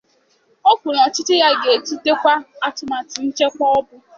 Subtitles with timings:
[0.69, 2.33] O kwuru na ọchịchị ya ga-etutekwa
[2.67, 3.95] atụmatụ nchekwa bụ